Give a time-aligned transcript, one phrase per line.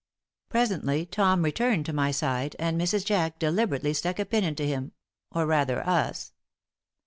[0.49, 3.05] Presently Tom returned to my side, and Mrs.
[3.05, 4.93] Jack deliberately stuck a pin into him
[5.29, 6.33] or, rather, us.